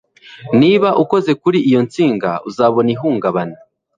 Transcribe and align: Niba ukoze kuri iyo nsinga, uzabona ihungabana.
Niba 0.59 0.89
ukoze 1.03 1.31
kuri 1.41 1.57
iyo 1.69 1.79
nsinga, 1.85 2.29
uzabona 2.49 2.89
ihungabana. 2.95 3.57